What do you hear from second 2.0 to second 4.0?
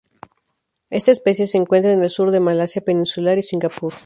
el sur de Malasia peninsular y Singapur.